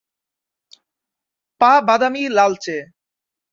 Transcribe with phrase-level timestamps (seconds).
[1.61, 2.77] পা বাদামি-লালচে।